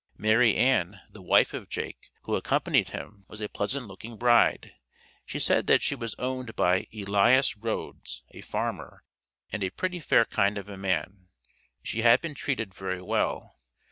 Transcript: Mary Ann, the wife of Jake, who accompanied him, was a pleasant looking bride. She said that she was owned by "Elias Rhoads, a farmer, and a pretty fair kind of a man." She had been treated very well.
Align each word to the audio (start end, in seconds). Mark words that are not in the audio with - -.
Mary 0.17 0.55
Ann, 0.55 0.99
the 1.11 1.21
wife 1.21 1.53
of 1.53 1.69
Jake, 1.69 2.09
who 2.23 2.33
accompanied 2.35 2.89
him, 2.89 3.23
was 3.27 3.39
a 3.39 3.47
pleasant 3.47 3.85
looking 3.85 4.17
bride. 4.17 4.73
She 5.27 5.37
said 5.37 5.67
that 5.67 5.83
she 5.83 5.93
was 5.93 6.15
owned 6.17 6.55
by 6.55 6.87
"Elias 6.91 7.55
Rhoads, 7.55 8.23
a 8.31 8.41
farmer, 8.41 9.03
and 9.51 9.63
a 9.63 9.69
pretty 9.69 9.99
fair 9.99 10.25
kind 10.25 10.57
of 10.57 10.69
a 10.69 10.75
man." 10.75 11.27
She 11.83 12.01
had 12.01 12.19
been 12.19 12.33
treated 12.33 12.73
very 12.73 12.99
well. 13.03 13.59